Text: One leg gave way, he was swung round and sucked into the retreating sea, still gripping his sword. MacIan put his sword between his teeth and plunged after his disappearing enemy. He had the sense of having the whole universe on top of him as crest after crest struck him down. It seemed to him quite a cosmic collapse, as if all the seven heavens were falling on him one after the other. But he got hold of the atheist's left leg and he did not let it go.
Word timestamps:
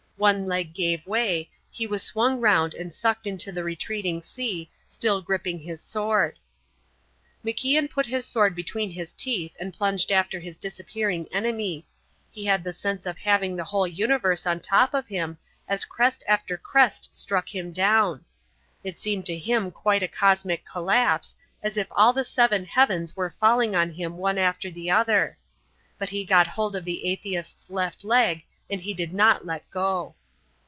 One 0.21 0.45
leg 0.45 0.75
gave 0.75 1.07
way, 1.07 1.49
he 1.71 1.87
was 1.87 2.03
swung 2.03 2.39
round 2.41 2.75
and 2.75 2.93
sucked 2.93 3.25
into 3.25 3.51
the 3.51 3.63
retreating 3.63 4.21
sea, 4.21 4.69
still 4.87 5.19
gripping 5.19 5.57
his 5.57 5.81
sword. 5.81 6.37
MacIan 7.43 7.89
put 7.89 8.05
his 8.05 8.23
sword 8.23 8.53
between 8.53 8.91
his 8.91 9.13
teeth 9.13 9.57
and 9.59 9.73
plunged 9.73 10.11
after 10.11 10.39
his 10.39 10.59
disappearing 10.59 11.27
enemy. 11.31 11.87
He 12.29 12.45
had 12.45 12.63
the 12.63 12.71
sense 12.71 13.07
of 13.07 13.17
having 13.17 13.55
the 13.55 13.63
whole 13.63 13.87
universe 13.87 14.45
on 14.45 14.59
top 14.59 14.93
of 14.93 15.07
him 15.07 15.39
as 15.67 15.85
crest 15.85 16.23
after 16.27 16.55
crest 16.55 17.15
struck 17.15 17.49
him 17.55 17.71
down. 17.71 18.23
It 18.83 18.99
seemed 18.99 19.25
to 19.25 19.39
him 19.39 19.71
quite 19.71 20.03
a 20.03 20.07
cosmic 20.07 20.63
collapse, 20.65 21.35
as 21.63 21.77
if 21.77 21.87
all 21.89 22.13
the 22.13 22.23
seven 22.23 22.65
heavens 22.65 23.15
were 23.15 23.33
falling 23.39 23.75
on 23.75 23.91
him 23.93 24.17
one 24.17 24.37
after 24.37 24.69
the 24.69 24.91
other. 24.91 25.39
But 25.97 26.09
he 26.09 26.25
got 26.25 26.45
hold 26.45 26.75
of 26.75 26.85
the 26.85 27.07
atheist's 27.11 27.71
left 27.71 28.05
leg 28.05 28.43
and 28.69 28.79
he 28.79 28.93
did 28.93 29.13
not 29.13 29.45
let 29.45 29.63
it 29.63 29.67
go. 29.69 30.15